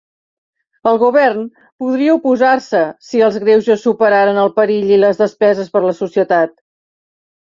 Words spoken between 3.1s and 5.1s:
els greuges superaren el perill i